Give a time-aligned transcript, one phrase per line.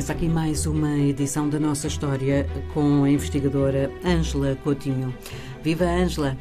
[0.00, 5.14] Começa aqui mais uma edição da nossa história com a investigadora Ângela Coutinho.
[5.62, 6.38] Viva Ângela!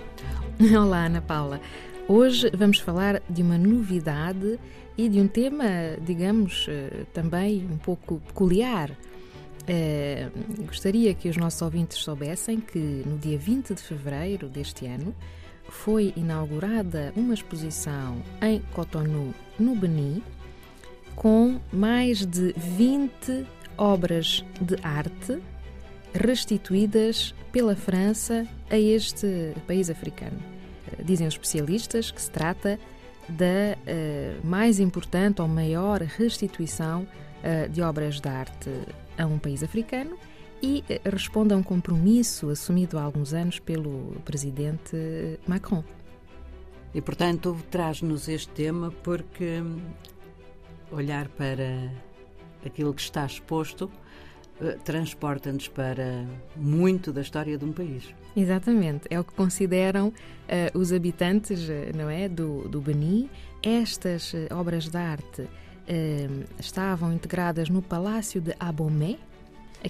[0.82, 1.60] Olá, Ana Paula.
[2.08, 4.58] Hoje vamos falar de uma novidade
[4.98, 5.66] e de um tema,
[6.02, 8.92] digamos, eh, também um pouco peculiar.
[9.68, 15.14] Eh, gostaria que os nossos ouvintes soubessem que no dia 20 de fevereiro deste ano
[15.68, 20.24] foi inaugurada uma exposição em Cotonou, no Benin,
[21.16, 23.46] com mais de 20
[23.78, 25.40] obras de arte
[26.14, 30.38] restituídas pela França a este país africano.
[31.04, 32.80] Dizem os especialistas que se trata
[33.28, 37.04] da uh, mais importante ou maior restituição
[37.44, 38.72] uh, de obras de arte
[39.18, 40.18] a um país africano
[40.62, 44.98] e responde a um compromisso assumido há alguns anos pelo presidente
[45.48, 45.84] Macron.
[46.94, 49.62] E, portanto, traz-nos este tema porque
[50.92, 51.92] olhar para
[52.66, 53.90] aquilo que está exposto
[54.62, 58.14] eh, transporta-nos para muito da história de um país.
[58.36, 63.30] Exatamente, é o que consideram uh, os habitantes, uh, não é, do, do Beni.
[63.64, 65.48] Estas uh, obras de arte
[66.60, 69.18] estavam integradas no Palácio de Abomey,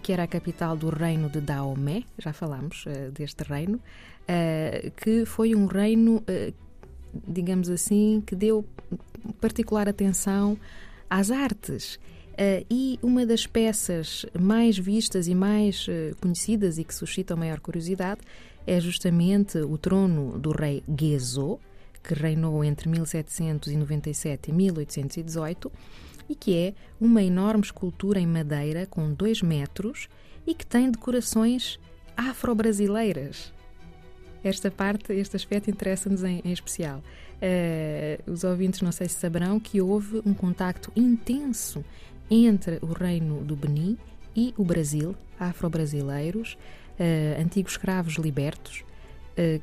[0.01, 3.81] que era a capital do reino de Daomé, já falámos deste reino,
[4.95, 6.23] que foi um reino,
[7.27, 8.63] digamos assim, que deu
[9.41, 10.57] particular atenção
[11.09, 11.95] às artes.
[12.33, 17.59] Uh, e uma das peças mais vistas e mais uh, conhecidas e que suscitam maior
[17.59, 18.21] curiosidade
[18.65, 21.59] é justamente o trono do rei Gezo,
[22.01, 25.71] que reinou entre 1797 e 1818
[26.29, 30.07] e que é uma enorme escultura em madeira com dois metros
[30.45, 31.79] e que tem decorações
[32.15, 33.51] afro-brasileiras.
[34.43, 37.01] Esta parte, este aspecto interessa-nos em, em, especial.
[37.41, 41.83] Uh, os ouvintes não sei se saberão que houve um contacto intenso
[42.29, 43.97] entre o reino do Benin
[44.35, 46.57] e o Brasil, afro-brasileiros,
[46.99, 48.83] uh, antigos escravos libertos,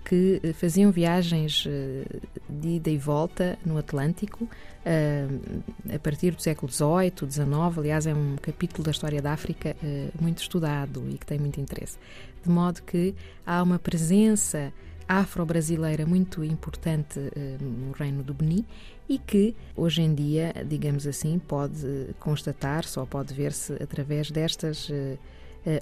[0.05, 1.67] que faziam viagens
[2.49, 4.49] de ida e volta no Atlântico
[4.85, 7.79] a partir do século XVIII, XIX.
[7.79, 9.77] Aliás, é um capítulo da história da África
[10.21, 11.99] muito estudado e que tem muito interesse.
[12.43, 13.15] De modo que
[13.45, 14.73] há uma presença
[15.09, 17.21] afro-brasileira muito importante
[17.61, 18.65] no Reino do Benin
[19.09, 24.89] e que hoje em dia, digamos assim, pode constatar, só pode ver-se através destas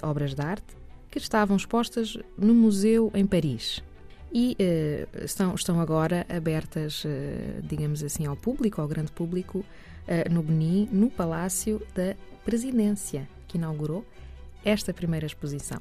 [0.01, 0.75] obras de arte
[1.15, 3.81] que estavam expostas no museu em Paris
[4.33, 4.57] e
[5.23, 7.03] estão, estão agora abertas,
[7.63, 9.63] digamos assim, ao público, ao grande público,
[10.29, 14.05] no Benin, no Palácio da Presidência, que inaugurou
[14.65, 15.79] esta primeira exposição.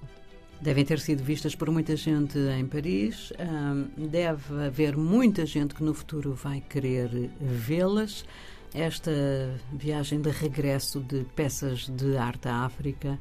[0.61, 3.33] Devem ter sido vistas por muita gente em Paris.
[3.99, 8.25] deve haver muita gente que no futuro vai querer vê-las.
[8.73, 9.11] Esta
[9.73, 13.19] viagem de regresso de peças de arte à África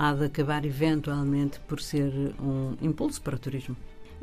[0.00, 3.76] há de acabar eventualmente por ser um impulso para o turismo.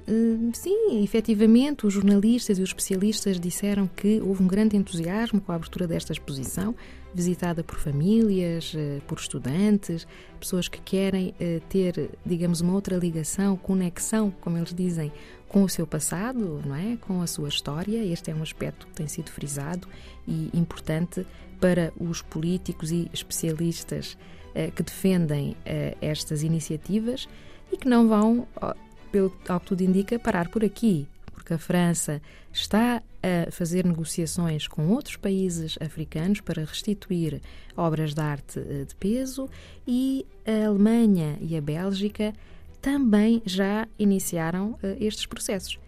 [0.08, 5.52] Hum, sim, efetivamente, os jornalistas e os especialistas disseram que houve um grande entusiasmo com
[5.52, 6.74] a abertura desta exposição,
[7.14, 10.08] visitada por famílias, eh, por estudantes,
[10.40, 15.12] pessoas que querem eh, ter, digamos, uma outra ligação, conexão, como eles dizem,
[15.48, 16.98] com o seu passado, não é?
[17.02, 18.04] Com a sua história.
[18.04, 19.88] Este é um aspecto que tem sido frisado
[20.28, 21.26] e importante
[21.60, 24.18] para os políticos e especialistas
[24.76, 25.56] que defendem
[26.02, 27.28] estas iniciativas
[27.72, 28.48] e que não vão
[29.12, 34.68] pelo ao que tudo indica, parar por aqui, porque a França está a fazer negociações
[34.68, 37.42] com outros países africanos para restituir
[37.76, 39.50] obras de arte eh, de peso
[39.88, 42.34] e a Alemanha e a Bélgica
[42.82, 45.80] também já iniciaram estes processos.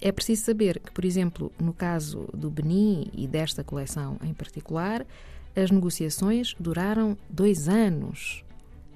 [0.00, 5.06] É preciso saber que, por exemplo, no caso do Benin e desta coleção em particular,
[5.54, 8.44] as negociações duraram dois anos.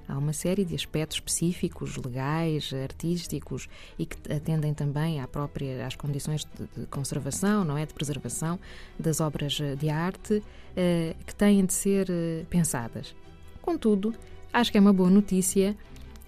[0.07, 3.67] Há uma série de aspectos específicos, legais, artísticos
[3.97, 6.45] e que atendem também à própria, às condições
[6.77, 8.59] de, conservação, não é, de preservação
[8.99, 10.43] das obras de arte
[10.75, 13.15] eh, que têm de ser eh, pensadas.
[13.63, 14.13] Contudo,
[14.53, 15.75] acho que é uma boa notícia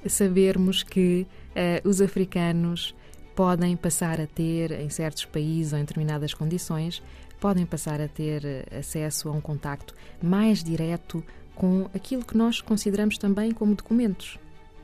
[0.08, 2.96] sabermos que eh, os africanos
[3.36, 7.04] podem passar a ter, em certos países ou em determinadas condições,
[7.40, 11.24] podem passar a ter acesso a um contacto mais direto
[11.56, 14.38] com aquilo que nós consideramos também como documentos.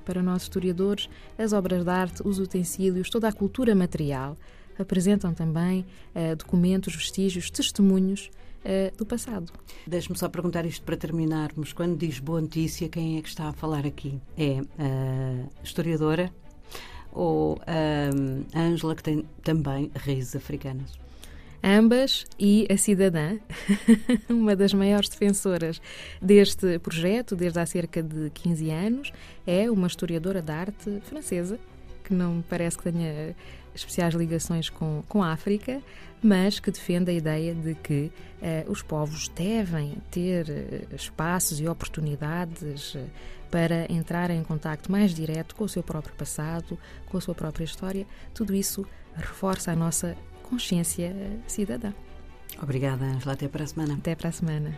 [0.04, 4.38] Para nós historiadores, as obras de arte, os utensílios, toda a cultura material
[4.78, 5.86] apresentam também
[6.16, 8.32] uh, documentos, vestígios, testemunhos
[8.66, 9.52] uh, do passado.
[9.86, 11.74] Deixe-me só perguntar isto para terminarmos.
[11.74, 14.20] Quando diz boa notícia, quem é que está a falar aqui?
[14.38, 16.34] É a historiadora
[17.12, 20.92] ou a Ângela, que tem também raízes africanas?
[21.64, 23.38] Ambas e a cidadã,
[24.30, 25.82] uma das maiores defensoras
[26.22, 29.14] deste projeto desde há cerca de 15 anos,
[29.48, 31.58] é uma historiadora de arte francesa,
[32.04, 33.36] que não me parece que tenha
[33.74, 35.82] especiais ligações com, com a África,
[36.22, 38.12] mas que defende a ideia de que
[38.42, 43.06] eh, os povos devem ter eh, espaços e oportunidades eh,
[43.52, 46.78] para entrar em contato mais direto com o seu próprio passado,
[47.08, 48.08] com a sua própria história.
[48.34, 48.86] Tudo isso
[49.16, 50.16] reforça a nossa
[50.54, 51.16] consciência
[51.48, 51.92] cidadã.
[52.62, 53.34] Obrigada, Angela.
[53.34, 53.96] Até para a semana.
[53.96, 54.78] Até para a semana.